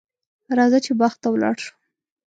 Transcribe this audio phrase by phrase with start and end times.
[0.57, 1.73] راځه چې باغ ته ولاړ شو.